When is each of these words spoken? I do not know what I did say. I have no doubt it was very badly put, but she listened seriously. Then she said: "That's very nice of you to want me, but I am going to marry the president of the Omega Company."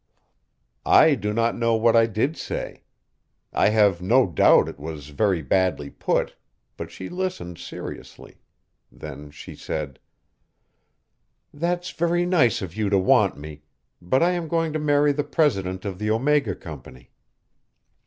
I 0.83 1.13
do 1.13 1.31
not 1.31 1.55
know 1.55 1.75
what 1.75 1.95
I 1.95 2.07
did 2.07 2.35
say. 2.35 2.81
I 3.53 3.69
have 3.69 4.01
no 4.01 4.25
doubt 4.25 4.67
it 4.67 4.79
was 4.79 5.09
very 5.09 5.43
badly 5.43 5.91
put, 5.91 6.35
but 6.75 6.89
she 6.89 7.07
listened 7.07 7.59
seriously. 7.59 8.41
Then 8.91 9.29
she 9.29 9.53
said: 9.53 9.99
"That's 11.53 11.91
very 11.91 12.25
nice 12.25 12.63
of 12.63 12.75
you 12.75 12.89
to 12.89 12.97
want 12.97 13.37
me, 13.37 13.61
but 14.01 14.23
I 14.23 14.31
am 14.31 14.47
going 14.47 14.73
to 14.73 14.79
marry 14.79 15.11
the 15.11 15.23
president 15.23 15.85
of 15.85 15.99
the 15.99 16.09
Omega 16.09 16.55
Company." 16.55 17.11